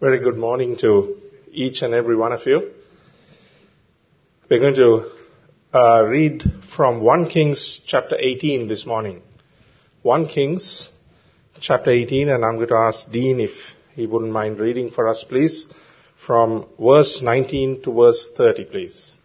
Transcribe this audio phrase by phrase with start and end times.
[0.00, 1.18] Very good morning to
[1.52, 2.70] each and every one of you.
[4.48, 5.10] We're going to
[5.74, 6.42] uh, read
[6.74, 9.20] from 1 Kings chapter 18 this morning.
[10.00, 10.88] 1 Kings
[11.60, 13.50] chapter 18, and I'm going to ask Dean if
[13.94, 15.66] he wouldn't mind reading for us, please,
[16.26, 19.18] from verse 19 to verse 30, please.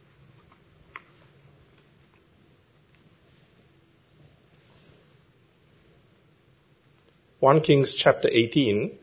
[7.40, 9.00] One Kings chapter 18,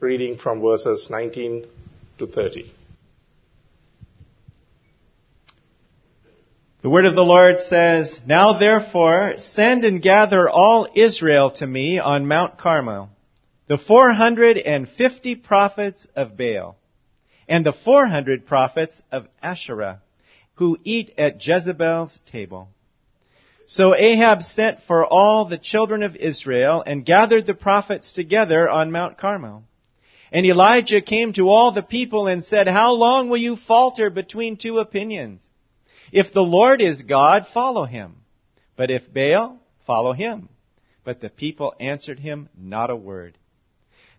[0.00, 1.66] reading from verses 19
[2.18, 2.72] to 30.
[6.82, 11.98] The word of the Lord says, Now therefore send and gather all Israel to me
[11.98, 13.10] on Mount Carmel,
[13.66, 16.76] the 450 prophets of Baal,
[17.46, 20.00] and the 400 prophets of Asherah,
[20.54, 22.68] who eat at Jezebel's table.
[23.66, 28.90] So Ahab sent for all the children of Israel and gathered the prophets together on
[28.90, 29.64] Mount Carmel.
[30.32, 34.56] And Elijah came to all the people and said, How long will you falter between
[34.56, 35.44] two opinions?
[36.12, 38.16] If the Lord is God, follow him.
[38.76, 40.48] But if Baal, follow him.
[41.04, 43.36] But the people answered him not a word.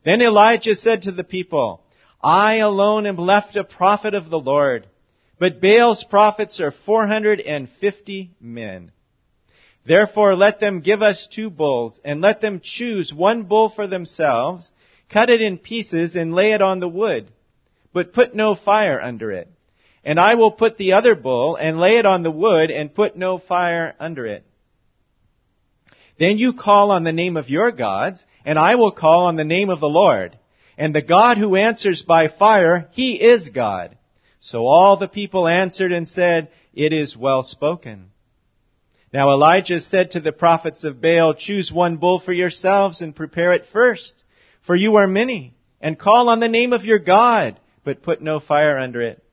[0.03, 1.83] Then Elijah said to the people,
[2.21, 4.87] I alone am left a prophet of the Lord,
[5.39, 8.91] but Baal's prophets are 450 men.
[9.85, 14.71] Therefore let them give us two bulls, and let them choose one bull for themselves,
[15.11, 17.27] cut it in pieces, and lay it on the wood,
[17.93, 19.49] but put no fire under it.
[20.03, 23.15] And I will put the other bull, and lay it on the wood, and put
[23.15, 24.43] no fire under it.
[26.17, 29.43] Then you call on the name of your gods, and I will call on the
[29.43, 30.37] name of the Lord.
[30.77, 33.97] And the God who answers by fire, he is God.
[34.39, 38.11] So all the people answered and said, It is well spoken.
[39.13, 43.53] Now Elijah said to the prophets of Baal, Choose one bull for yourselves and prepare
[43.53, 44.23] it first,
[44.61, 48.39] for you are many, and call on the name of your God, but put no
[48.39, 49.23] fire under it.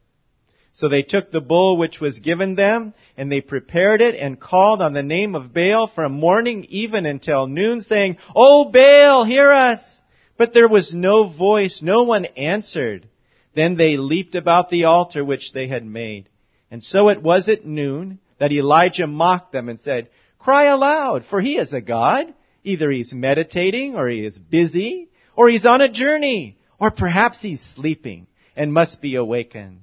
[0.72, 4.80] So they took the bull which was given them, and they prepared it and called
[4.80, 10.00] on the name of Baal from morning even until noon, saying, O Baal, hear us!
[10.36, 13.08] But there was no voice, no one answered.
[13.54, 16.28] Then they leaped about the altar which they had made.
[16.70, 21.40] And so it was at noon that Elijah mocked them and said, Cry aloud, for
[21.40, 22.32] he is a God.
[22.62, 25.08] Either he's meditating, or he is busy,
[25.38, 28.26] or he's on a journey, or perhaps he's sleeping
[28.56, 29.82] and must be awakened.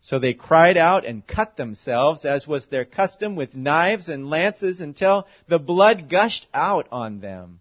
[0.00, 4.80] So they cried out and cut themselves, as was their custom, with knives and lances
[4.80, 7.58] until the blood gushed out on them.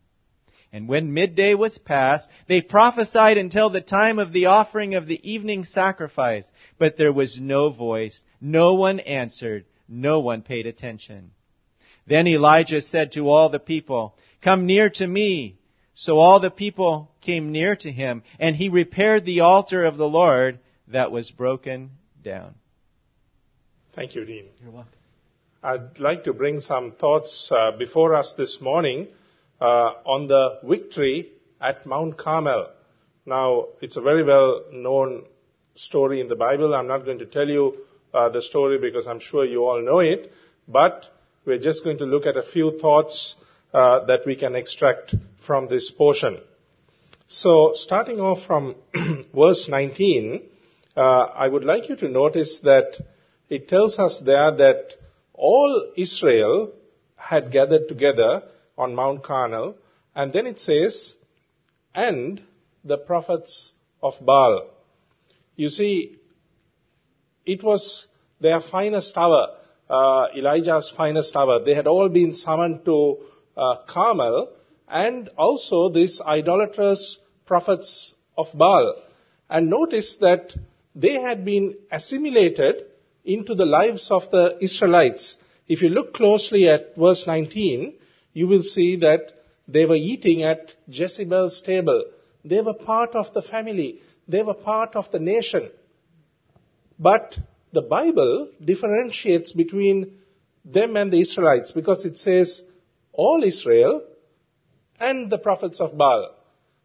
[0.72, 5.20] And when midday was past, they prophesied until the time of the offering of the
[5.28, 6.48] evening sacrifice.
[6.78, 8.24] But there was no voice.
[8.40, 9.66] No one answered.
[9.90, 11.32] No one paid attention.
[12.06, 15.58] Then Elijah said to all the people, Come near to me.
[15.96, 20.08] So all the people came near to him, and he repaired the altar of the
[20.08, 21.92] Lord that was broken
[22.22, 22.56] down.
[23.96, 24.46] Thank you, Dean.
[24.62, 24.92] You're welcome.
[25.64, 29.08] I'd like to bring some thoughts uh, before us this morning
[29.62, 32.70] uh, on the victory at Mount Carmel.
[33.26, 35.24] Now, it's a very well known
[35.76, 36.76] story in the Bible.
[36.76, 37.78] I'm not going to tell you
[38.14, 40.32] uh, the story because I'm sure you all know it,
[40.68, 41.06] but
[41.46, 43.36] we're just going to look at a few thoughts
[43.74, 46.40] uh, that we can extract from this portion.
[47.28, 48.76] So, starting off from
[49.36, 50.44] verse 19,
[50.96, 52.96] uh, I would like you to notice that
[53.50, 54.94] it tells us there that
[55.34, 56.72] all Israel
[57.16, 58.44] had gathered together
[58.78, 59.76] on Mount Carmel,
[60.16, 61.16] and then it says,
[61.94, 62.42] and
[62.84, 64.70] the prophets of Baal.
[65.56, 66.18] You see,
[67.46, 68.08] it was
[68.40, 69.58] their finest hour,
[69.90, 71.64] uh, Elijah's finest hour.
[71.64, 73.18] They had all been summoned to
[73.58, 74.50] uh, Carmel,
[74.88, 78.96] and also these idolatrous prophets of Baal.
[79.50, 80.54] And notice that
[80.96, 82.86] they had been assimilated
[83.24, 85.38] into the lives of the Israelites.
[85.68, 87.94] If you look closely at verse 19,
[88.34, 89.32] you will see that
[89.68, 92.06] they were eating at Jezebel's table.
[92.44, 94.02] They were part of the family.
[94.28, 95.72] They were part of the nation.
[97.00, 97.36] But
[97.74, 100.20] the Bible differentiates between
[100.64, 102.62] them and the Israelites because it says
[103.12, 104.02] all Israel
[105.00, 106.32] and the prophets of Baal.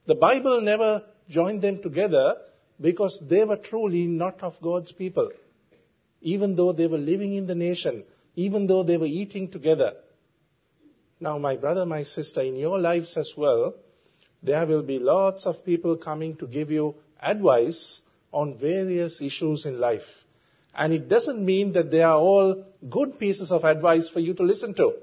[0.06, 2.36] The Bible never joined them together
[2.80, 5.30] because they were truly not of God's people.
[6.20, 8.04] Even though they were living in the nation,
[8.34, 9.94] even though they were eating together.
[11.18, 13.74] Now, my brother, my sister, in your lives as well,
[14.42, 18.00] there will be lots of people coming to give you advice
[18.32, 20.08] on various issues in life.
[20.74, 24.42] And it doesn't mean that they are all good pieces of advice for you to
[24.42, 24.94] listen to.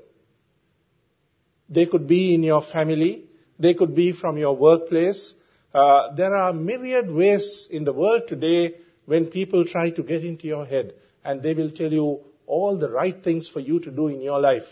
[1.69, 3.25] They could be in your family.
[3.59, 5.33] They could be from your workplace.
[5.73, 8.75] Uh, there are myriad ways in the world today
[9.05, 10.93] when people try to get into your head
[11.23, 14.39] and they will tell you all the right things for you to do in your
[14.39, 14.67] life.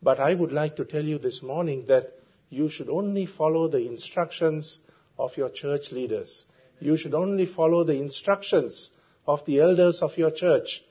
[0.00, 2.12] But I would like to tell you this morning that
[2.50, 4.78] you should only follow the instructions
[5.18, 6.46] of your church leaders.
[6.80, 8.90] You should only follow the instructions
[9.26, 10.82] of the elders of your church.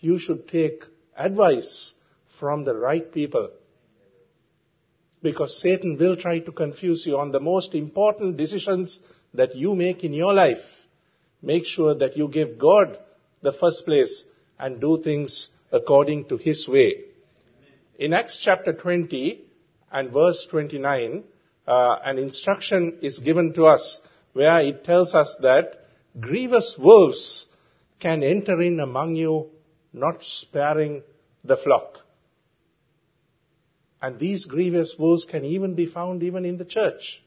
[0.00, 0.84] You should take
[1.16, 1.94] advice
[2.38, 3.50] from the right people.
[5.22, 9.00] Because Satan will try to confuse you on the most important decisions
[9.34, 10.64] that you make in your life.
[11.42, 12.98] Make sure that you give God
[13.42, 14.24] the first place
[14.58, 17.04] and do things according to His way.
[17.98, 19.44] In Acts chapter 20
[19.92, 21.24] and verse 29,
[21.66, 24.00] uh, an instruction is given to us
[24.32, 25.84] where it tells us that
[26.18, 27.46] grievous wolves
[28.00, 29.50] can enter in among you,
[29.92, 31.02] not sparing
[31.44, 31.98] the flock.
[34.02, 37.22] And these grievous wolves can even be found even in the church.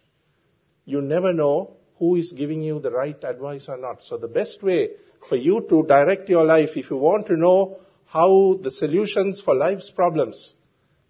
[0.85, 4.03] You never know who is giving you the right advice or not.
[4.03, 4.89] So the best way
[5.29, 9.55] for you to direct your life, if you want to know how the solutions for
[9.55, 10.55] life's problems,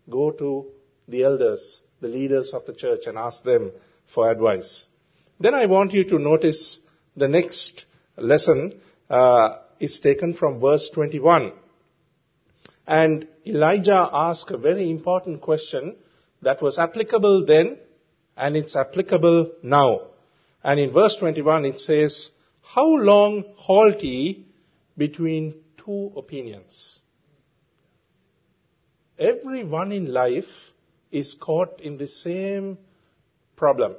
[0.09, 0.67] go to
[1.07, 3.71] the elders, the leaders of the church and ask them
[4.13, 4.85] for advice.
[5.39, 6.79] Then I want you to notice
[7.15, 7.85] the next
[8.17, 8.79] lesson
[9.09, 11.51] uh, is taken from verse 21.
[12.87, 15.95] And Elijah asked a very important question
[16.41, 17.77] that was applicable then
[18.35, 20.07] and it's applicable now.
[20.63, 22.31] And in verse 21 it says,
[22.61, 24.45] How long halt ye
[24.97, 26.99] between two opinions?
[29.17, 30.51] Everyone in life
[31.11, 32.77] is caught in the same
[33.55, 33.95] problem.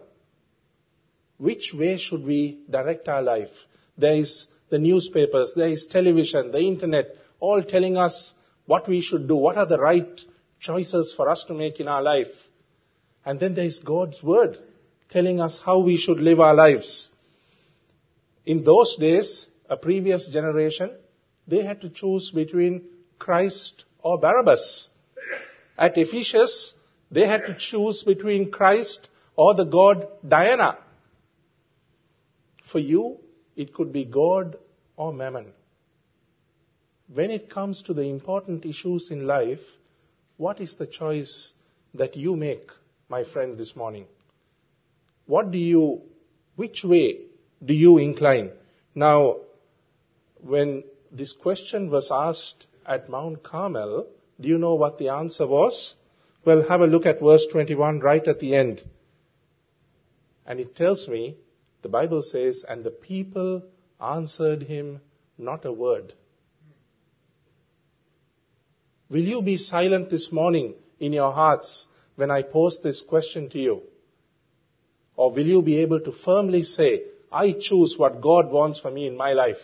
[1.38, 3.50] Which way should we direct our life?
[3.96, 8.34] There is the newspapers, there is television, the internet, all telling us
[8.66, 10.20] what we should do, what are the right
[10.60, 12.34] choices for us to make in our life.
[13.24, 14.58] And then there is God's Word
[15.10, 17.10] telling us how we should live our lives.
[18.46, 20.90] In those days, a previous generation,
[21.46, 22.82] they had to choose between
[23.18, 24.88] Christ or Barabbas.
[25.78, 26.74] At Ephesus,
[27.10, 30.78] they had to choose between Christ or the god Diana.
[32.70, 33.18] For you,
[33.56, 34.56] it could be God
[34.96, 35.52] or Mammon.
[37.12, 39.60] When it comes to the important issues in life,
[40.36, 41.52] what is the choice
[41.94, 42.70] that you make,
[43.08, 44.06] my friend, this morning?
[45.26, 46.02] What do you,
[46.56, 47.18] which way
[47.64, 48.50] do you incline?
[48.94, 49.36] Now,
[50.40, 54.06] when this question was asked at Mount Carmel,
[54.40, 55.94] do you know what the answer was?
[56.44, 58.82] Well, have a look at verse 21 right at the end.
[60.46, 61.36] And it tells me,
[61.82, 63.62] the Bible says, and the people
[64.00, 65.00] answered him
[65.38, 66.14] not a word.
[69.10, 73.58] Will you be silent this morning in your hearts when I pose this question to
[73.58, 73.82] you?
[75.16, 79.06] Or will you be able to firmly say, I choose what God wants for me
[79.06, 79.62] in my life?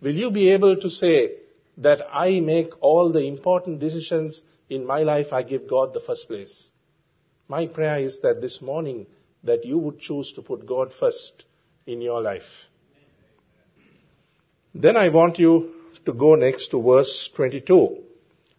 [0.00, 1.36] Will you be able to say
[1.78, 6.28] that I make all the important decisions in my life, I give God the first
[6.28, 6.70] place?
[7.48, 9.06] My prayer is that this morning
[9.44, 11.44] that you would choose to put God first
[11.86, 12.42] in your life.
[14.74, 15.73] Then I want you
[16.06, 17.98] to go next to verse 22.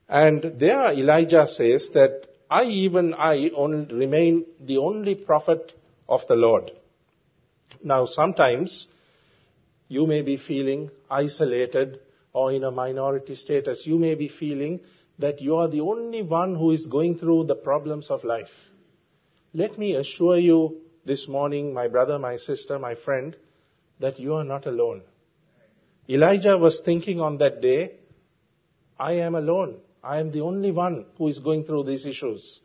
[0.08, 5.74] And there Elijah says that I, even I, only remain the only prophet
[6.08, 6.72] of the Lord.
[7.84, 8.88] Now sometimes
[9.88, 12.00] you may be feeling isolated
[12.34, 13.84] or in a minority status.
[13.86, 14.82] You may be feeling
[15.20, 18.52] that you are the only one who is going through the problems of life.
[19.54, 23.36] Let me assure you this morning, my brother, my sister, my friend,
[24.00, 25.02] that you are not alone.
[26.08, 27.94] Elijah was thinking on that day,
[29.00, 29.78] I am alone.
[30.04, 32.62] I am the only one who is going through these issues.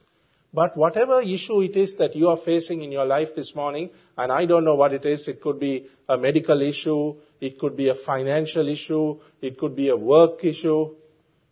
[0.52, 4.32] But whatever issue it is that you are facing in your life this morning, and
[4.32, 7.88] I don't know what it is, it could be a medical issue, it could be
[7.88, 10.96] a financial issue, it could be a work issue,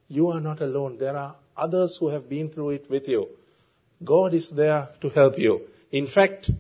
[0.09, 0.99] you are not alone.
[0.99, 3.29] There are others who have been through it with you.
[4.05, 5.63] God is there to help you.
[5.93, 6.51] In fact,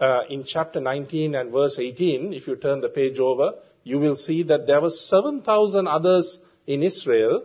[0.00, 3.52] uh, in chapter 19 and verse 18, if you turn the page over,
[3.88, 7.42] you will see that there were 7,000 others in Israel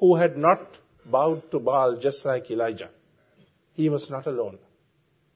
[0.00, 2.88] who had not bowed to Baal just like Elijah.
[3.74, 4.58] He was not alone.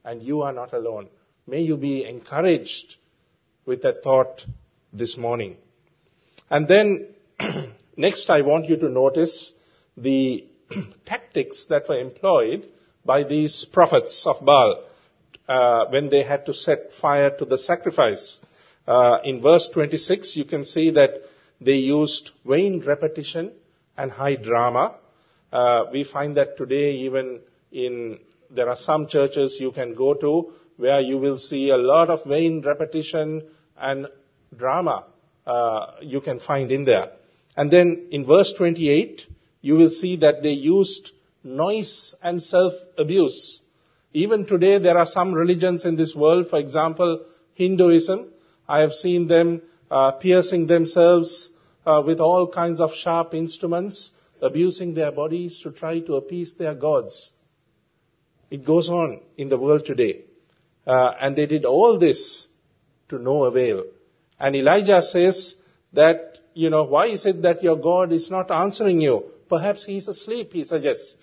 [0.07, 1.09] And you are not alone.
[1.47, 2.97] May you be encouraged
[3.67, 4.43] with that thought
[4.91, 5.57] this morning.
[6.49, 7.09] And then,
[7.99, 9.53] next I want you to notice
[9.99, 10.47] the
[11.05, 12.67] tactics that were employed
[13.05, 14.85] by these prophets of Baal
[15.47, 18.39] uh, when they had to set fire to the sacrifice.
[18.89, 21.11] Uh, in verse 26, you can see that
[21.61, 23.53] they used vain repetition
[23.99, 24.95] and high drama.
[25.53, 27.41] Uh, we find that today even
[27.71, 28.19] in
[28.51, 32.25] there are some churches you can go to where you will see a lot of
[32.25, 33.43] vain repetition
[33.77, 34.07] and
[34.57, 35.05] drama
[35.47, 37.11] uh, you can find in there.
[37.57, 39.23] And then in verse 28,
[39.61, 41.13] you will see that they used
[41.45, 43.61] noise and self-abuse.
[44.15, 48.29] Even today, there are some religions in this world, for example, Hinduism.
[48.69, 51.51] I have seen them uh, piercing themselves
[51.87, 54.11] uh, with all kinds of sharp instruments,
[54.43, 57.33] abusing their bodies to try to appease their gods.
[58.51, 60.25] It goes on in the world today.
[60.87, 62.47] Uh, and they did all this
[63.09, 63.85] to no avail.
[64.39, 65.55] And Elijah says
[65.93, 69.25] that, you know, why is it that your God is not answering you?
[69.49, 71.17] Perhaps he's asleep, he suggests.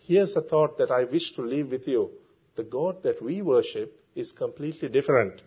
[0.00, 2.10] Here's a thought that I wish to leave with you.
[2.58, 5.42] The God that we worship is completely different.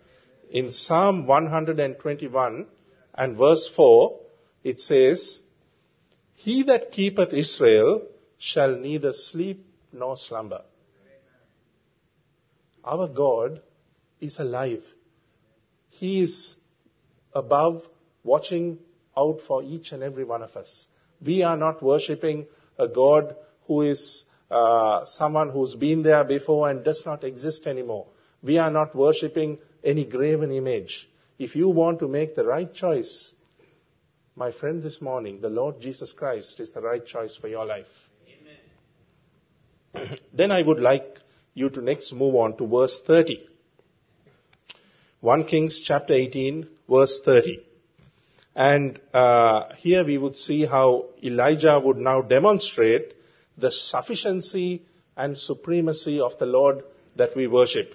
[0.50, 2.66] In Psalm 121
[3.14, 4.18] and verse 4,
[4.64, 5.40] it says,
[6.32, 8.00] He that keepeth Israel
[8.38, 10.62] shall neither sleep nor slumber.
[12.82, 13.60] Our God
[14.18, 14.82] is alive.
[15.90, 16.56] He is
[17.34, 17.82] above
[18.24, 18.78] watching
[19.18, 20.88] out for each and every one of us.
[21.20, 22.46] We are not worshipping
[22.78, 28.06] a God who is uh, someone who's been there before and does not exist anymore.
[28.42, 31.08] We are not worshipping any graven image.
[31.38, 33.32] If you want to make the right choice,
[34.36, 37.86] my friend, this morning, the Lord Jesus Christ is the right choice for your life.
[39.94, 40.18] Amen.
[40.32, 41.18] then I would like
[41.54, 43.46] you to next move on to verse 30.
[45.20, 47.64] 1 Kings chapter 18, verse 30.
[48.54, 53.14] And uh, here we would see how Elijah would now demonstrate
[53.56, 54.82] the sufficiency
[55.16, 56.82] and supremacy of the Lord
[57.16, 57.94] that we worship.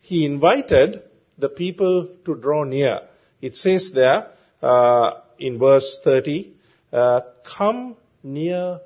[0.00, 1.02] He invited
[1.36, 3.00] the people to draw near.
[3.40, 4.28] It says there
[4.62, 6.52] uh, in verse 30,
[6.92, 8.80] uh, "Come near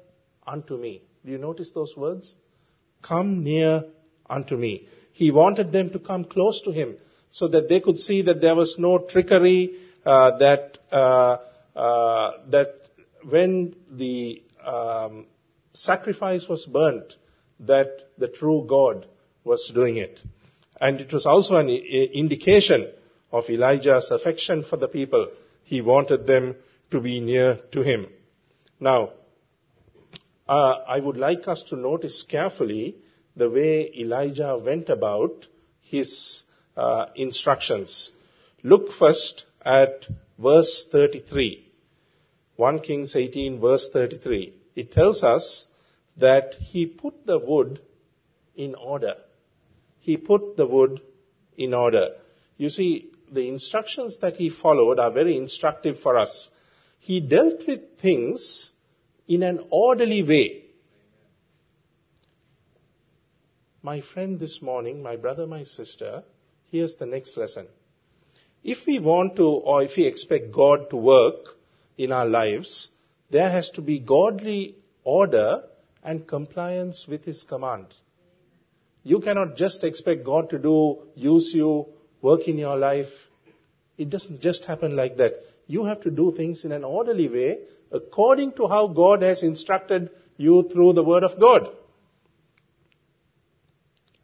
[0.46, 2.34] unto me." Do you notice those words?
[3.02, 3.84] Come near
[4.28, 4.86] unto me.
[5.12, 6.96] He wanted them to come close to him
[7.30, 11.36] so that they could see that there was no trickery, uh, that, uh,
[11.76, 12.80] uh, that
[13.28, 15.26] when the um,
[15.72, 17.14] sacrifice was burnt,
[17.60, 19.06] that the true God
[19.44, 20.20] was doing it.
[20.80, 22.88] And it was also an indication
[23.30, 25.28] of Elijah's affection for the people.
[25.64, 26.56] He wanted them
[26.90, 28.06] to be near to him.
[28.80, 29.10] Now,
[30.48, 32.96] uh, I would like us to notice carefully
[33.36, 35.46] the way Elijah went about
[35.80, 36.42] his
[36.76, 38.10] uh, instructions.
[38.62, 40.06] Look first at
[40.38, 41.66] verse 33.
[42.56, 44.52] 1 Kings 18 verse 33.
[44.74, 45.66] It tells us
[46.16, 47.80] that he put the wood
[48.54, 49.14] in order.
[49.98, 51.00] He put the wood
[51.56, 52.16] in order.
[52.56, 56.50] You see, the instructions that he followed are very instructive for us.
[56.98, 58.72] He dealt with things
[59.26, 60.64] in an orderly way.
[63.82, 66.22] My friend this morning, my brother, my sister,
[66.70, 67.66] here's the next lesson.
[68.62, 71.46] If we want to, or if we expect God to work
[71.98, 72.90] in our lives,
[73.32, 75.62] there has to be godly order
[76.04, 77.86] and compliance with His command.
[79.02, 81.86] You cannot just expect God to do, use you,
[82.20, 83.12] work in your life.
[83.96, 85.32] It doesn't just happen like that.
[85.66, 87.58] You have to do things in an orderly way
[87.90, 91.68] according to how God has instructed you through the Word of God.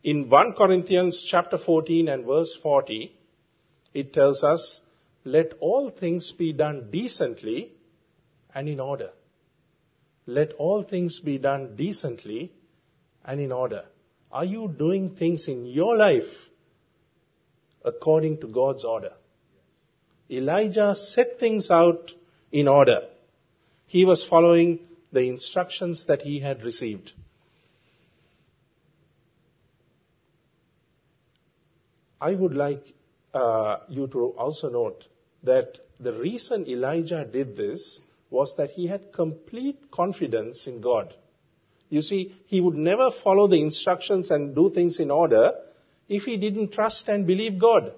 [0.05, 3.12] In 1 Corinthians chapter 14 and verse 40,
[3.95, 4.81] it tells us,
[5.25, 7.73] let all things be done decently
[8.59, 9.11] and in order.
[10.27, 12.53] Let all things be done decently
[13.25, 13.85] and in order.
[14.33, 16.33] Are you doing things in your life
[17.85, 19.12] according to God's order?
[20.29, 22.11] Elijah set things out
[22.50, 22.99] in order.
[23.87, 24.81] He was following
[25.12, 27.12] the instructions that he had received.
[32.21, 32.93] I would like
[33.33, 35.07] uh, you to also note
[35.45, 38.00] that the reason Elijah did this
[38.31, 41.15] was that he had complete confidence in God.
[41.89, 45.53] You see, he would never follow the instructions and do things in order
[46.09, 47.93] if he didn't trust and believe God.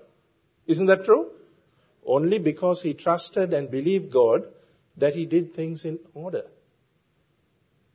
[0.66, 1.30] Isn't that true?
[2.06, 4.46] Only because he trusted and believed God
[4.96, 6.44] that he did things in order.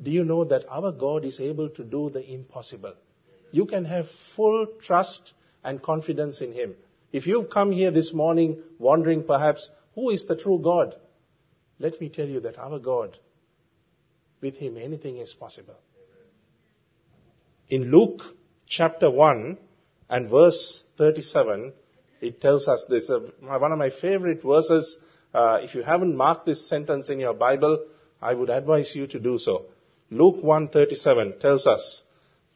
[0.01, 2.93] Do you know that our God is able to do the impossible?
[3.51, 6.75] You can have full trust and confidence in him.
[7.13, 10.95] If you've come here this morning wondering perhaps who is the true God,
[11.79, 13.17] let me tell you that our God,
[14.41, 15.75] with him anything is possible.
[17.69, 18.21] In Luke
[18.67, 19.57] chapter 1
[20.09, 21.73] and verse 37,
[22.21, 23.09] it tells us this.
[23.09, 24.97] Uh, one of my favorite verses.
[25.33, 27.85] Uh, if you haven't marked this sentence in your Bible,
[28.21, 29.65] I would advise you to do so.
[30.09, 32.03] Luke 1:37 tells us,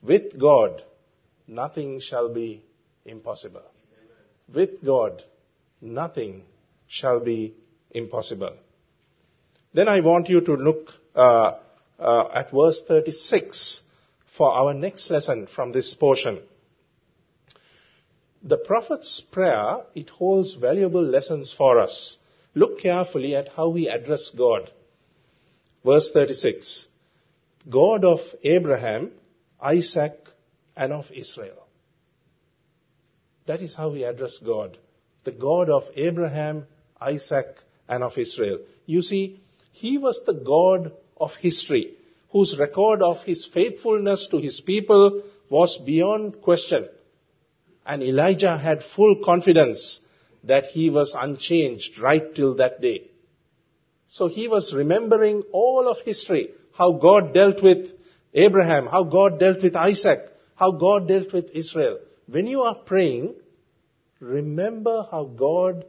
[0.01, 0.83] with God
[1.47, 2.63] nothing shall be
[3.05, 3.63] impossible.
[4.53, 5.23] With God
[5.81, 6.43] nothing
[6.87, 7.55] shall be
[7.91, 8.55] impossible.
[9.73, 11.57] Then I want you to look uh,
[11.99, 13.81] uh, at verse 36
[14.37, 16.39] for our next lesson from this portion.
[18.41, 22.17] The prophet's prayer, it holds valuable lessons for us.
[22.55, 24.71] Look carefully at how we address God.
[25.85, 26.87] Verse 36.
[27.69, 29.11] God of Abraham,
[29.61, 30.17] Isaac,
[30.75, 31.67] and of Israel.
[33.45, 34.77] That is how we address God.
[35.25, 36.65] The God of Abraham,
[36.99, 37.57] Isaac,
[37.87, 38.59] and of Israel.
[38.85, 41.93] You see, He was the God of history,
[42.31, 46.87] whose record of His faithfulness to His people was beyond question.
[47.85, 49.99] And Elijah had full confidence
[50.43, 53.09] that he was unchanged right till that day.
[54.07, 57.91] So he was remembering all of history, how God dealt with
[58.33, 60.19] Abraham, how God dealt with Isaac,
[60.55, 61.99] how God dealt with Israel.
[62.27, 63.35] When you are praying,
[64.19, 65.85] remember how God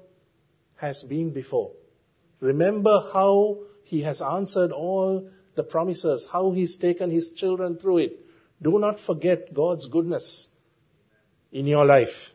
[0.77, 1.73] has been before.
[2.41, 8.21] Remember how he has answered all the promises, how he's taken his children through it.
[8.63, 10.49] Do not forget God's goodness
[11.53, 12.33] in your life.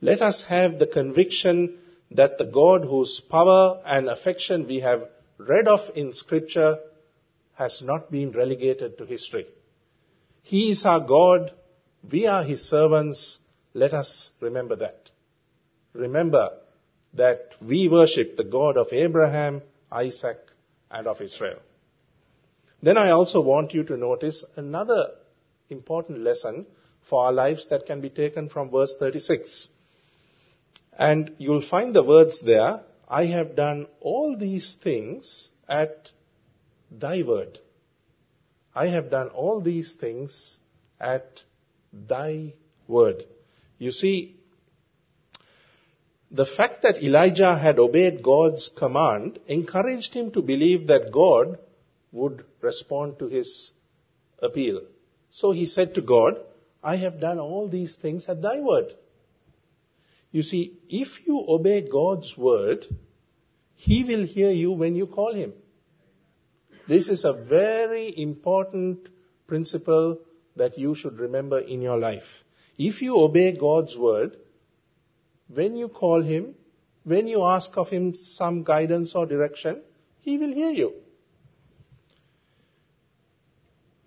[0.00, 1.78] Let us have the conviction
[2.12, 5.02] that the God whose power and affection we have
[5.38, 6.78] read of in scripture
[7.54, 9.46] has not been relegated to history.
[10.42, 11.52] He is our God.
[12.10, 13.38] We are his servants.
[13.74, 15.10] Let us remember that.
[15.92, 16.50] Remember
[17.14, 20.38] that we worship the God of Abraham, Isaac,
[20.90, 21.58] and of Israel.
[22.82, 25.10] Then I also want you to notice another
[25.68, 26.66] important lesson
[27.08, 29.68] for our lives that can be taken from verse 36.
[30.98, 36.10] And you'll find the words there, I have done all these things at
[36.90, 37.58] thy word.
[38.74, 40.60] I have done all these things
[41.00, 41.42] at
[41.92, 42.54] thy
[42.86, 43.24] word.
[43.78, 44.39] You see,
[46.30, 51.58] the fact that Elijah had obeyed God's command encouraged him to believe that God
[52.12, 53.72] would respond to his
[54.40, 54.82] appeal.
[55.30, 56.34] So he said to God,
[56.82, 58.94] I have done all these things at thy word.
[60.30, 62.86] You see, if you obey God's word,
[63.74, 65.52] he will hear you when you call him.
[66.88, 69.08] This is a very important
[69.48, 70.18] principle
[70.56, 72.44] that you should remember in your life.
[72.78, 74.36] If you obey God's word,
[75.52, 76.54] when you call him,
[77.04, 79.82] when you ask of him some guidance or direction,
[80.20, 80.92] he will hear you.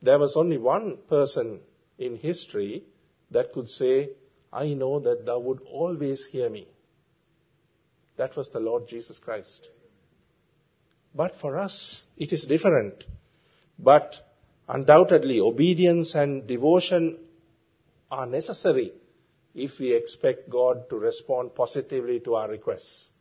[0.01, 1.61] There was only one person
[1.97, 2.83] in history
[3.31, 4.09] that could say,
[4.51, 6.67] I know that thou would always hear me.
[8.17, 9.67] That was the Lord Jesus Christ.
[11.15, 13.03] But for us, it is different.
[13.79, 14.13] But
[14.67, 17.17] undoubtedly, obedience and devotion
[18.11, 18.93] are necessary
[19.53, 23.11] if we expect God to respond positively to our requests.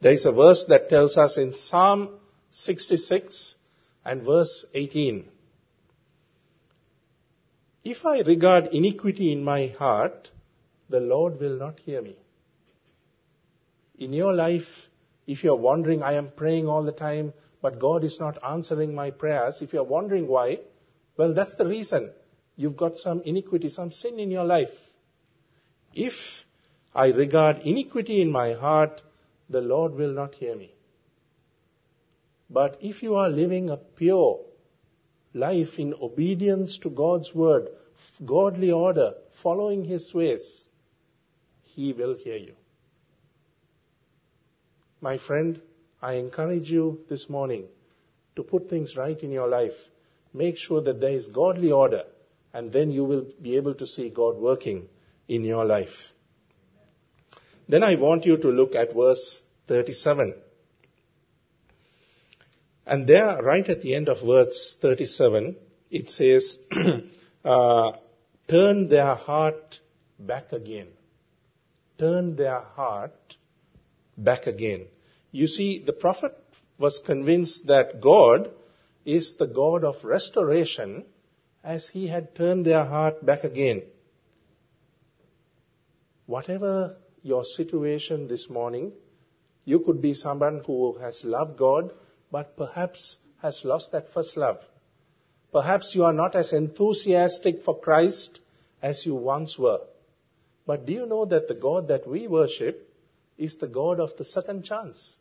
[0.00, 2.10] There is a verse that tells us in Psalm
[2.50, 3.56] 66
[4.04, 5.26] and verse 18
[7.86, 10.32] if I regard iniquity in my heart,
[10.90, 12.16] the Lord will not hear me.
[13.96, 14.66] In your life,
[15.28, 19.12] if you're wondering, I am praying all the time, but God is not answering my
[19.12, 20.58] prayers, if you're wondering why,
[21.16, 22.10] well, that's the reason.
[22.56, 24.74] You've got some iniquity, some sin in your life.
[25.96, 26.12] If
[26.94, 29.00] I regard iniquity in my heart,
[29.48, 30.74] the Lord will not hear me.
[32.50, 34.40] But if you are living a pure,
[35.32, 37.68] life in obedience to God's word,
[38.26, 40.68] godly order, following His ways,
[41.64, 42.52] He will hear you.
[45.00, 45.62] My friend,
[46.02, 47.64] I encourage you this morning
[48.36, 49.78] to put things right in your life.
[50.34, 52.02] Make sure that there is godly order,
[52.52, 54.90] and then you will be able to see God working
[55.28, 55.96] in your life.
[57.68, 60.34] Then I want you to look at verse 37.
[62.86, 65.56] And there, right at the end of verse 37,
[65.90, 66.58] it says,
[67.44, 67.92] uh,
[68.48, 69.80] Turn their heart
[70.18, 70.88] back again.
[71.98, 73.36] Turn their heart
[74.16, 74.86] back again.
[75.32, 76.32] You see, the prophet
[76.78, 78.50] was convinced that God
[79.04, 81.06] is the God of restoration
[81.64, 83.82] as he had turned their heart back again.
[86.26, 88.92] Whatever your situation this morning,
[89.64, 91.92] you could be someone who has loved God
[92.30, 94.58] but perhaps has lost that first love.
[95.52, 98.40] Perhaps you are not as enthusiastic for Christ
[98.82, 99.80] as you once were.
[100.66, 102.92] But do you know that the God that we worship
[103.38, 105.18] is the God of the second chance?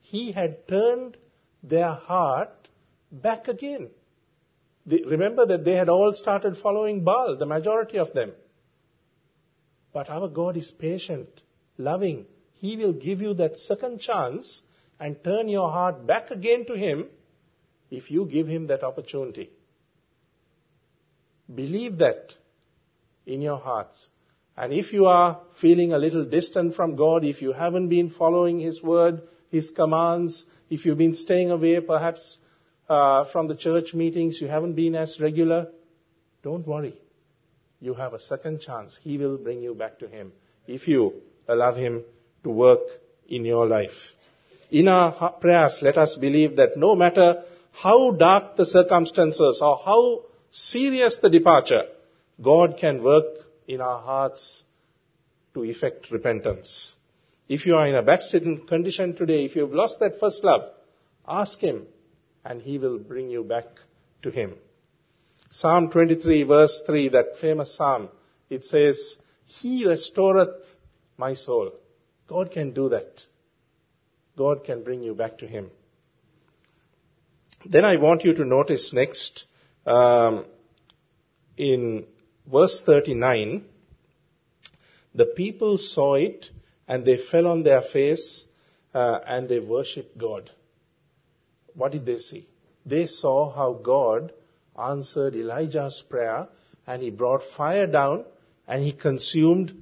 [0.00, 1.16] He had turned
[1.62, 2.68] their heart
[3.12, 3.90] back again.
[4.86, 8.32] Remember that they had all started following Baal, the majority of them.
[9.92, 11.28] But our God is patient,
[11.76, 12.26] loving.
[12.54, 14.62] He will give you that second chance
[15.00, 17.06] and turn your heart back again to Him
[17.90, 19.50] if you give Him that opportunity.
[21.52, 22.34] Believe that
[23.26, 24.10] in your hearts.
[24.56, 28.58] And if you are feeling a little distant from God, if you haven't been following
[28.58, 32.38] His word, His commands, if you've been staying away perhaps
[32.88, 35.68] uh, from the church meetings, you haven't been as regular,
[36.42, 36.94] don't worry.
[37.80, 38.98] You have a second chance.
[39.02, 40.32] He will bring you back to Him
[40.66, 41.14] if you
[41.46, 42.02] allow Him
[42.42, 42.80] to work
[43.28, 44.14] in your life.
[44.70, 50.22] In our prayers, let us believe that no matter how dark the circumstances or how
[50.50, 51.84] serious the departure,
[52.42, 53.24] God can work
[53.66, 54.64] in our hearts
[55.54, 56.96] to effect repentance.
[57.48, 60.70] If you are in a backslidden condition today, if you've lost that first love,
[61.26, 61.86] ask Him
[62.44, 63.66] and He will bring you back
[64.22, 64.54] to Him.
[65.50, 68.08] Psalm 23 verse 3, that famous psalm,
[68.50, 70.66] it says, He restoreth
[71.16, 71.72] my soul.
[72.26, 73.22] God can do that.
[74.36, 75.70] God can bring you back to Him.
[77.64, 79.46] Then I want you to notice next,
[79.86, 80.44] um,
[81.56, 82.04] in
[82.50, 83.64] verse 39,
[85.14, 86.46] the people saw it
[86.86, 88.46] and they fell on their face
[88.94, 90.50] uh, and they worshiped God.
[91.74, 92.46] What did they see?
[92.86, 94.32] They saw how God
[94.78, 96.48] answered Elijah's prayer
[96.86, 98.24] and he brought fire down
[98.66, 99.74] and he consumed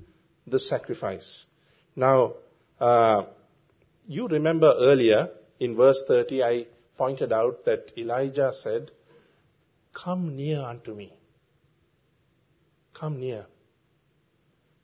[0.46, 1.46] the sacrifice.
[1.94, 2.34] Now,
[2.80, 3.24] uh,
[4.06, 5.28] you remember earlier
[5.58, 8.90] in verse 30, I pointed out that Elijah said,
[9.92, 11.12] Come near unto me.
[12.94, 13.46] Come near.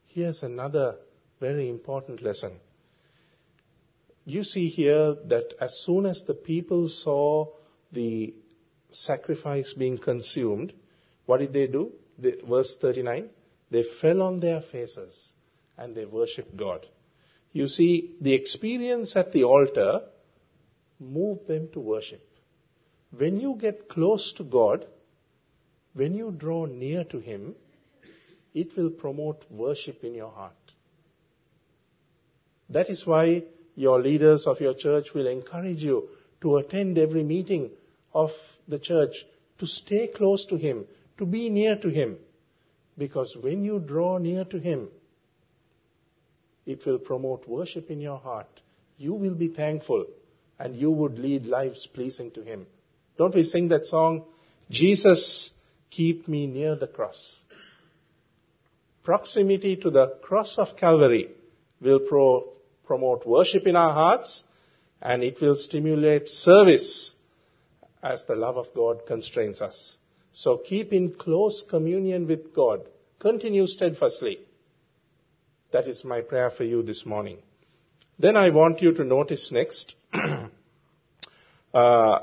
[0.07, 0.97] Here's another
[1.41, 2.53] very important lesson.
[4.25, 7.47] You see here that as soon as the people saw
[7.91, 8.35] the
[8.95, 10.73] sacrifice being consumed,
[11.27, 11.93] what did they do?
[12.19, 13.29] Verse 39,
[13.71, 15.33] they fell on their faces
[15.77, 16.87] and they worshiped God.
[17.53, 20.03] You see, the experience at the altar
[20.99, 22.27] moved them to worship.
[23.17, 24.87] When you get close to God,
[25.95, 27.55] when you draw near to Him,
[28.55, 30.53] it will promote worship in your heart.
[32.71, 36.09] That is why your leaders of your church will encourage you
[36.41, 37.71] to attend every meeting
[38.15, 38.31] of
[38.69, 39.25] the church,
[39.59, 40.87] to stay close to Him,
[41.19, 42.17] to be near to Him.
[42.99, 44.89] Because when you draw near to Him,
[46.67, 48.61] it will promote worship in your heart.
[48.99, 50.07] You will be thankful
[50.59, 52.67] and you would lead lives pleasing to Him.
[53.19, 54.25] Don't we sing that song?
[54.71, 55.51] Jesus,
[55.91, 57.43] keep me near the cross
[59.05, 61.29] proximity to the cross of Calvary
[61.81, 62.53] will pro-
[62.87, 64.45] promote worship in our hearts
[65.01, 67.15] and it will stimulate service
[68.03, 69.99] as the love of God constrains us.
[70.33, 72.81] So keep in close communion with God.
[73.21, 74.39] Continue steadfastly.
[75.73, 77.39] That is my prayer for you this morning.
[78.19, 79.95] Then I want you to notice next
[81.75, 82.19] uh,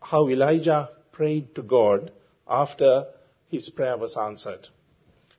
[0.00, 2.12] how Elijah prayed to God
[2.48, 3.06] after
[3.48, 4.68] his prayer was answered.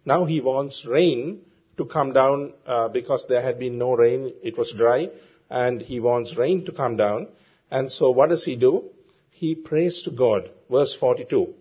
[0.06, 1.42] Now he wants rain
[1.78, 5.10] to come down uh, because there had been no rain, it was dry,
[5.50, 7.28] and he wants rain to come down.
[7.72, 8.86] And so what does he do?
[9.32, 10.50] He prays to God.
[10.70, 11.54] Verse 42.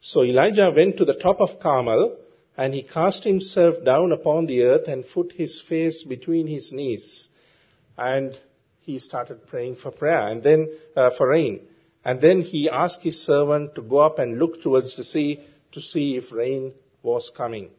[0.00, 2.16] So Elijah went to the top of Carmel,
[2.56, 7.28] and he cast himself down upon the earth and put his face between his knees.
[7.96, 8.38] And
[8.80, 11.60] he started praying for prayer, and then uh, for rain.
[12.04, 15.40] And then he asked his servant to go up and look towards the sea
[15.72, 16.72] to see if rain
[17.02, 17.70] was coming.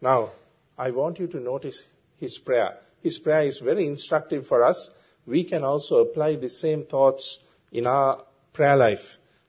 [0.00, 0.32] Now,
[0.76, 1.84] I want you to notice
[2.16, 2.78] his prayer.
[3.02, 4.90] His prayer is very instructive for us.
[5.26, 7.38] We can also apply the same thoughts
[7.70, 9.04] in our prayer life.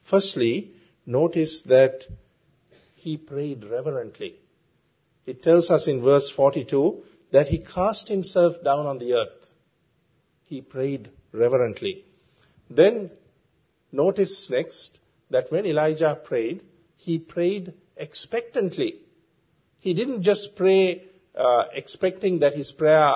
[0.09, 0.71] Firstly,
[1.05, 2.03] notice that
[2.95, 4.35] he prayed reverently.
[5.25, 9.49] It tells us in verse 42 that he cast himself down on the earth.
[10.45, 12.05] He prayed reverently.
[12.69, 13.11] Then
[13.91, 16.63] notice next that when Elijah prayed,
[16.97, 18.99] he prayed expectantly.
[19.79, 21.03] He didn't just pray
[21.35, 23.13] uh, expecting that his prayer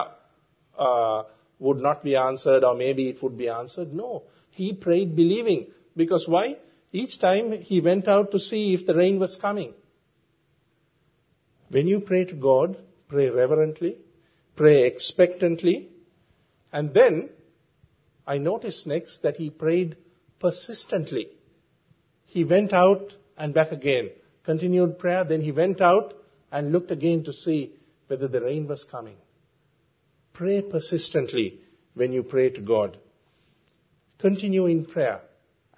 [0.78, 1.24] uh,
[1.60, 3.93] would not be answered or maybe it would be answered.
[3.93, 5.67] No, he prayed believing.
[5.96, 6.58] Because why?
[6.91, 9.74] Each time he went out to see if the rain was coming.
[11.70, 12.78] When you pray to God,
[13.10, 13.98] pray reverently,
[14.56, 15.89] pray expectantly,
[16.72, 17.30] and then
[18.26, 19.98] I notice next that he prayed
[20.39, 21.28] persistently.
[22.26, 24.12] He went out and back again.
[24.43, 26.13] Continued prayer, then he went out
[26.52, 27.74] and looked again to see
[28.08, 29.17] whether the rain was coming.
[30.38, 31.60] Pray persistently
[31.95, 32.97] when you pray to God.
[34.19, 35.21] Continue in prayer.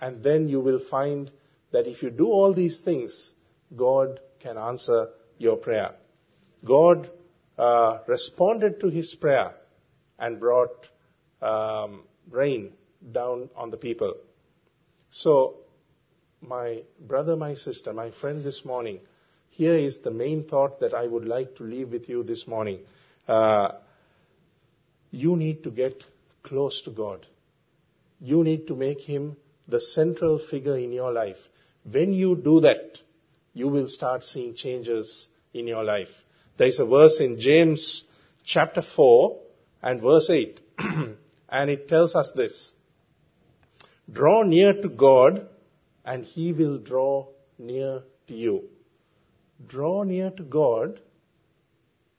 [0.01, 1.31] And then you will find
[1.71, 3.33] that if you do all these things,
[3.73, 5.91] God can answer your prayer.
[6.65, 7.09] God
[7.57, 9.53] uh, responded to his prayer
[10.17, 10.87] and brought
[11.41, 12.73] um, rain
[13.13, 14.13] down on the people.
[15.09, 15.55] So,
[16.41, 18.99] my brother, my sister, my friend this morning,
[19.51, 22.79] here is the main thought that I would like to leave with you this morning.
[23.25, 23.69] Uh,
[25.11, 26.03] you need to get
[26.43, 27.25] close to God.
[28.19, 31.37] You need to make Him the central figure in your life.
[31.89, 32.99] When you do that,
[33.53, 36.09] you will start seeing changes in your life.
[36.57, 38.03] There is a verse in James
[38.43, 39.39] chapter 4
[39.81, 40.59] and verse 8,
[41.49, 42.71] and it tells us this.
[44.11, 45.47] Draw near to God,
[46.03, 48.63] and He will draw near to you.
[49.67, 50.99] Draw near to God,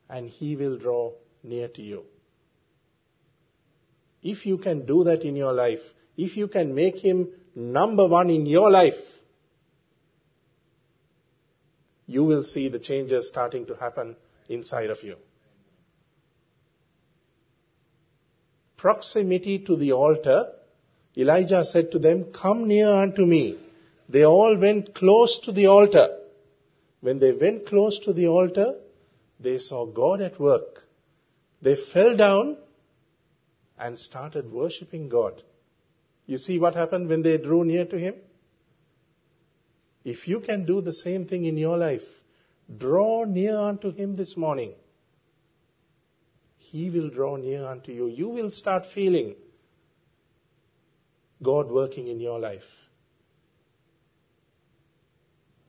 [0.08, 2.04] and He will draw near to you.
[4.22, 5.80] If you can do that in your life,
[6.16, 9.00] if you can make Him number one in your life,
[12.06, 14.16] you will see the changes starting to happen
[14.48, 15.16] inside of you.
[18.76, 20.52] Proximity to the altar,
[21.16, 23.58] Elijah said to them, Come near unto me.
[24.08, 26.08] They all went close to the altar.
[27.00, 28.74] When they went close to the altar,
[29.38, 30.82] they saw God at work.
[31.62, 32.56] They fell down
[33.80, 35.42] and started worshipping God.
[36.26, 38.14] You see what happened when they drew near to Him?
[40.04, 42.06] If you can do the same thing in your life,
[42.78, 44.72] draw near unto Him this morning.
[46.58, 48.06] He will draw near unto you.
[48.06, 49.34] You will start feeling
[51.42, 52.68] God working in your life.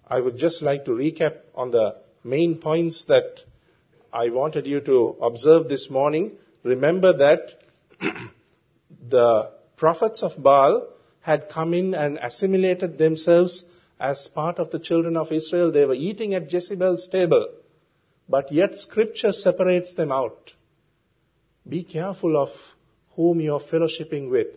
[0.07, 3.39] I would just like to recap on the main points that
[4.13, 6.33] I wanted you to observe this morning.
[6.63, 7.61] Remember that
[9.09, 10.87] the prophets of Baal
[11.21, 13.63] had come in and assimilated themselves
[13.99, 15.71] as part of the children of Israel.
[15.71, 17.47] They were eating at Jezebel's table.
[18.27, 20.53] But yet scripture separates them out.
[21.67, 22.49] Be careful of
[23.15, 24.47] whom you are fellowshipping with,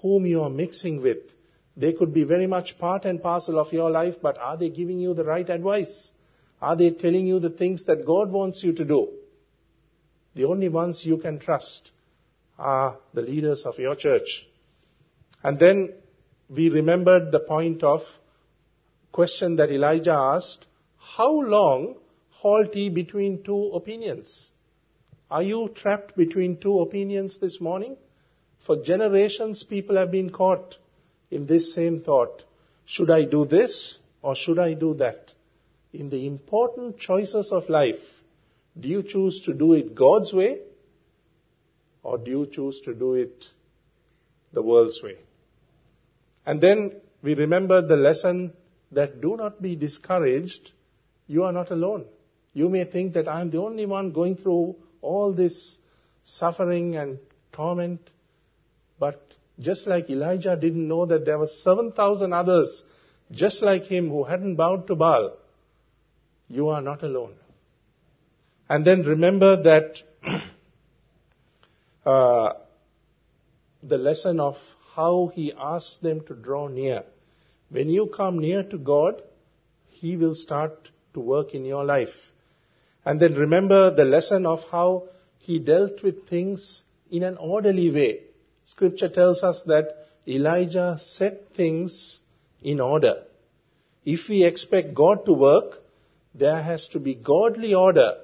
[0.00, 1.18] whom you are mixing with.
[1.76, 4.98] They could be very much part and parcel of your life, but are they giving
[4.98, 6.12] you the right advice?
[6.62, 9.08] Are they telling you the things that God wants you to do?
[10.34, 11.90] The only ones you can trust
[12.58, 14.46] are the leaders of your church.
[15.42, 15.92] And then
[16.48, 18.00] we remembered the point of
[19.12, 20.66] question that Elijah asked,
[20.96, 21.96] how long
[22.30, 24.52] halt ye between two opinions?
[25.30, 27.96] Are you trapped between two opinions this morning?
[28.66, 30.76] For generations people have been caught
[31.30, 32.44] in this same thought.
[32.84, 35.32] Should I do this or should I do that?
[35.92, 38.02] In the important choices of life,
[38.78, 40.60] do you choose to do it God's way
[42.06, 43.46] or do you choose to do it
[44.52, 45.16] the world's way?
[46.46, 48.52] And then we remember the lesson
[48.92, 50.70] that do not be discouraged.
[51.26, 52.04] You are not alone.
[52.52, 55.78] You may think that I am the only one going through all this
[56.22, 57.18] suffering and
[57.52, 58.10] torment.
[59.00, 62.84] But just like Elijah didn't know that there were 7,000 others
[63.32, 65.36] just like him who hadn't bowed to Baal,
[66.48, 67.34] you are not alone.
[68.68, 69.96] And then remember that
[72.06, 72.52] uh,
[73.82, 74.56] the lesson of
[74.94, 77.02] how he asks them to draw near.
[77.68, 79.22] When you come near to God,
[79.88, 82.14] he will start to work in your life.
[83.04, 88.20] And then remember the lesson of how he dealt with things in an orderly way.
[88.64, 92.20] Scripture tells us that Elijah set things
[92.62, 93.24] in order.
[94.04, 95.82] If we expect God to work,
[96.34, 98.18] there has to be godly order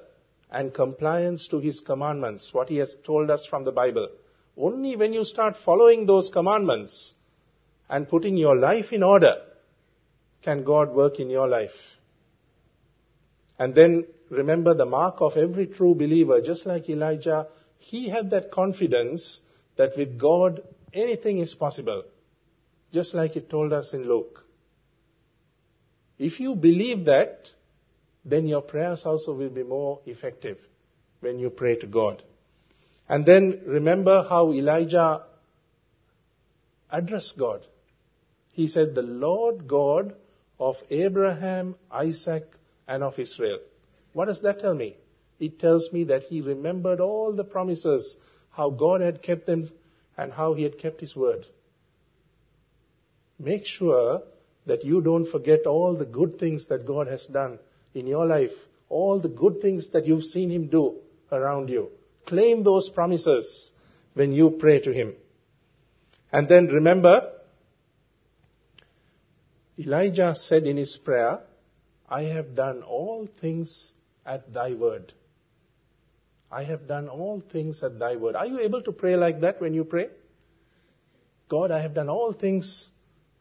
[0.53, 4.07] and compliance to His commandments, what He has told us from the Bible.
[4.55, 7.15] Only when you start following those commandments
[7.89, 9.35] and putting your life in order
[10.43, 11.97] can God work in your life.
[13.57, 18.51] And then remember the mark of every true believer, just like Elijah, he had that
[18.51, 19.41] confidence
[19.77, 20.61] that with God
[20.93, 22.03] anything is possible.
[22.91, 24.45] Just like it told us in Luke.
[26.19, 27.49] If you believe that,
[28.25, 30.57] then your prayers also will be more effective
[31.19, 32.23] when you pray to God.
[33.09, 35.23] And then remember how Elijah
[36.89, 37.65] addressed God.
[38.53, 40.15] He said, The Lord God
[40.59, 42.45] of Abraham, Isaac,
[42.87, 43.59] and of Israel.
[44.13, 44.95] What does that tell me?
[45.39, 48.15] It tells me that he remembered all the promises,
[48.51, 49.69] how God had kept them,
[50.15, 51.45] and how he had kept his word.
[53.39, 54.21] Make sure
[54.65, 57.59] that you don't forget all the good things that God has done
[57.93, 58.51] in your life,
[58.89, 60.95] all the good things that you've seen Him do
[61.31, 61.89] around you.
[62.25, 63.71] Claim those promises
[64.13, 65.13] when you pray to Him.
[66.31, 67.31] And then remember,
[69.77, 71.39] Elijah said in his prayer,
[72.09, 73.93] I have done all things
[74.25, 75.13] at thy word.
[76.51, 78.35] I have done all things at thy word.
[78.35, 80.09] Are you able to pray like that when you pray?
[81.49, 82.89] God, I have done all things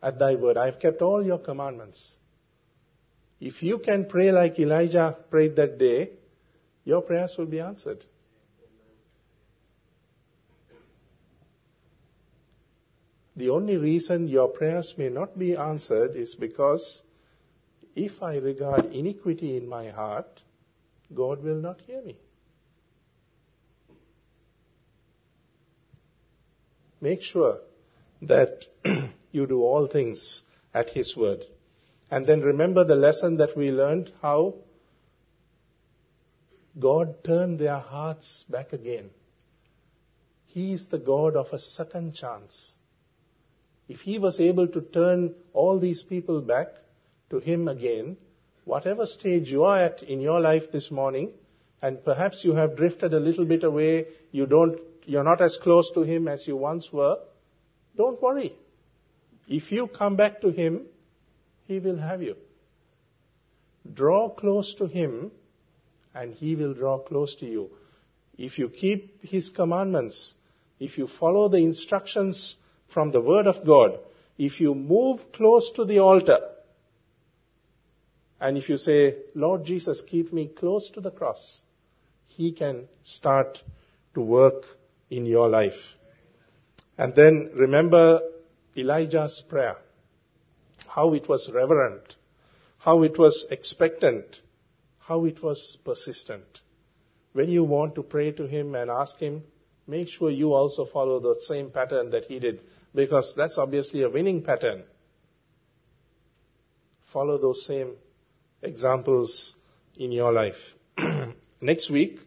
[0.03, 0.57] at thy word.
[0.57, 2.17] I have kept all your commandments.
[3.43, 6.11] If you can pray like Elijah prayed that day,
[6.85, 8.05] your prayers will be answered.
[13.35, 17.03] The only reason your prayers may not be answered is because
[17.97, 20.41] if I regard iniquity in my heart,
[21.13, 22.17] God will not hear me.
[27.01, 27.59] Make sure
[28.23, 28.67] that
[29.33, 31.45] you do all things at His word.
[32.13, 34.57] And then remember the lesson that we learned how
[36.79, 39.09] God turned their hearts back again.
[40.45, 42.75] He is the God of a second chance.
[43.89, 46.69] If He was able to turn all these people back
[47.31, 48.19] to Him again,
[48.67, 51.31] whatever stage you are at in your life this morning,
[51.81, 55.91] and perhaps you have drifted a little bit away, you don't, you're not as close
[55.93, 57.17] to Him as you once were,
[57.97, 58.55] don't worry.
[59.49, 60.83] If you come back to Him,
[61.67, 62.37] He will have you.
[63.93, 65.31] Draw close to Him,
[66.15, 67.71] and He will draw close to you.
[68.39, 70.35] If you keep His commandments,
[70.79, 72.57] if you follow the instructions
[72.93, 73.99] from the Word of God,
[74.39, 76.39] if you move close to the altar,
[78.41, 81.61] and if you say, Lord Jesus, keep me close to the cross,
[82.27, 83.63] He can start
[84.15, 84.65] to work
[85.11, 85.95] in your life.
[86.99, 88.21] And then remember
[88.77, 89.77] Elijah's prayer,
[90.95, 92.17] how it was reverent,
[92.79, 94.41] how it was expectant,
[94.99, 96.61] how it was persistent.
[97.33, 99.43] When you want to pray to Him and ask Him,
[99.87, 102.61] make sure you also follow the same pattern that He did
[102.95, 104.85] because that's obviously a winning pattern.
[107.13, 107.93] Follow those same
[108.63, 109.55] examples
[109.97, 110.61] in your life.
[111.61, 112.19] Next week,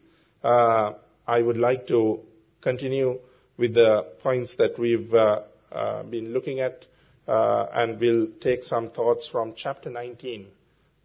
[0.44, 0.94] uh,
[1.28, 2.22] I would like to
[2.62, 3.20] continue
[3.58, 6.86] with the points that we've uh, uh, been looking at,
[7.28, 10.48] uh, and we'll take some thoughts from chapter 19.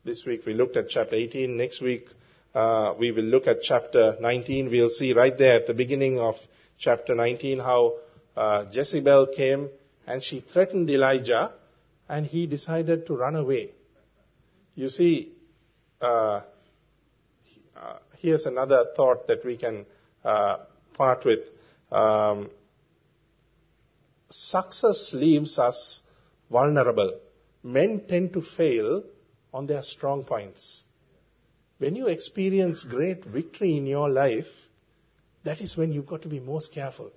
[0.04, 1.56] This week we looked at chapter 18.
[1.56, 2.08] Next week
[2.54, 4.70] uh, we will look at chapter 19.
[4.70, 6.34] We'll see right there at the beginning of
[6.78, 7.94] chapter 19 how
[8.36, 9.68] uh, Jezebel came
[10.06, 11.52] and she threatened Elijah
[12.08, 13.70] and he decided to run away.
[14.74, 15.32] You see,
[16.00, 16.40] uh,
[17.76, 19.86] uh, here's another thought that we can
[20.24, 20.58] uh,
[20.94, 21.40] part with.
[21.92, 22.50] Um,
[24.30, 26.02] success leaves us
[26.50, 27.18] vulnerable.
[27.62, 29.02] Men tend to fail
[29.52, 30.84] on their strong points.
[31.78, 34.48] When you experience great victory in your life,
[35.44, 37.10] that is when you've got to be most careful.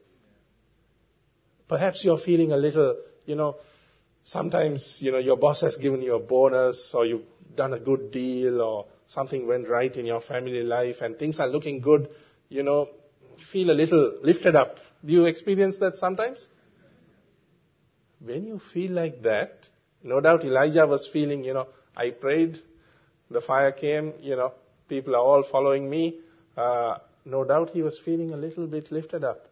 [1.67, 3.57] Perhaps you're feeling a little, you know,
[4.23, 8.11] sometimes, you know, your boss has given you a bonus or you've done a good
[8.11, 12.09] deal or something went right in your family life and things are looking good,
[12.49, 12.87] you know,
[13.51, 14.77] feel a little lifted up.
[15.05, 16.47] Do you experience that sometimes?
[18.23, 19.67] When you feel like that,
[20.01, 22.57] no doubt Elijah was feeling, you know, I prayed,
[23.29, 24.53] the fire came, you know,
[24.87, 26.19] people are all following me.
[26.55, 29.47] Uh, no doubt he was feeling a little bit lifted up.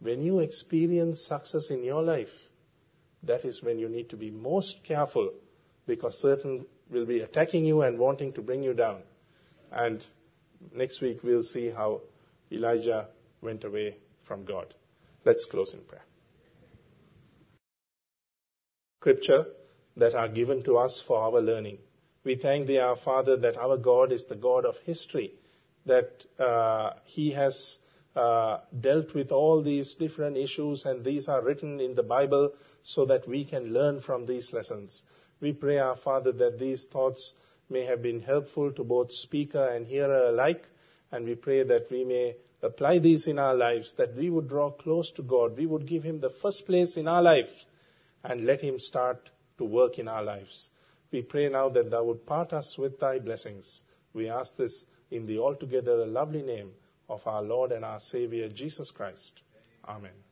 [0.00, 2.28] When you experience success in your life,
[3.24, 5.32] that is when you need to be most careful
[5.86, 9.02] because Satan will be attacking you and wanting to bring you down.
[9.72, 10.04] And
[10.74, 12.02] next week we'll see how
[12.52, 13.08] Elijah
[13.42, 14.74] went away from God.
[15.24, 16.07] Let's close in prayer.
[19.08, 19.46] Scripture
[19.96, 21.78] that are given to us for our learning.
[22.24, 25.32] We thank thee, our Father, that our God is the God of history,
[25.86, 27.78] that uh, He has
[28.14, 33.06] uh, dealt with all these different issues, and these are written in the Bible so
[33.06, 35.04] that we can learn from these lessons.
[35.40, 37.32] We pray, our Father, that these thoughts
[37.70, 40.64] may have been helpful to both speaker and hearer alike,
[41.12, 44.70] and we pray that we may apply these in our lives, that we would draw
[44.70, 47.48] close to God, we would give Him the first place in our life,
[48.24, 50.70] and let Him start to work in our lives.
[51.10, 53.84] We pray now that Thou would part us with Thy blessings.
[54.12, 56.70] We ask this in the altogether lovely name
[57.08, 59.42] of our Lord and our Savior Jesus Christ.
[59.86, 60.27] Amen.